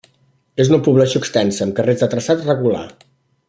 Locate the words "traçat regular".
2.15-2.87